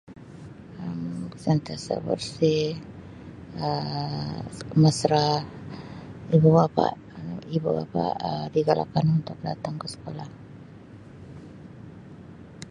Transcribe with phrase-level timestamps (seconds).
[0.83, 1.01] Um
[1.43, 2.65] Sentiasa bersih
[3.67, 4.35] Um
[4.81, 5.27] mesra
[6.35, 6.87] ibu-bapa,
[7.55, 10.29] ibu-bapa Um digalakkan untuk datang ke sekolah.